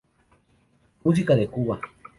Música 1.05 1.35
de 1.35 1.47
Cuba 1.47 1.79